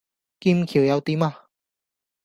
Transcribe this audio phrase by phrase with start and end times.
[0.39, 1.43] 劍橋又點呀?